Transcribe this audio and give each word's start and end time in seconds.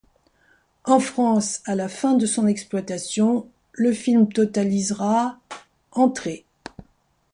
En 0.83 0.99
France, 0.99 1.61
à 1.65 1.75
la 1.75 1.87
fin 1.87 2.15
de 2.15 2.25
son 2.25 2.47
exploitation, 2.47 3.47
le 3.73 3.93
film 3.93 4.33
totalisera 4.33 5.37
entrées. 5.91 6.43